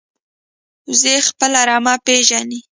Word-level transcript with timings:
وزې 0.89 1.15
خپل 1.27 1.51
رمه 1.69 1.95
پېژني 2.05 2.59